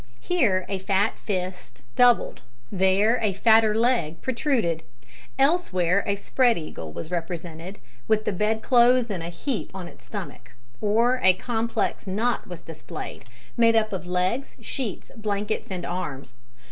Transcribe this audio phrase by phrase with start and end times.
[0.19, 4.81] Here a fat fist, doubled; there a fatter leg, protruded;
[5.37, 7.77] elsewhere a spread eagle was represented,
[8.07, 13.25] with the bedclothes in a heap on its stomach; or a complex knot was displayed,
[13.55, 16.39] made up of legs, sheets, blankets, and arms.